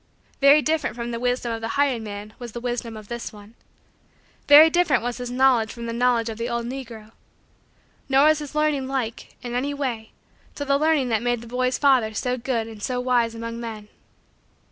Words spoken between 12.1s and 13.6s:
so good and so wise among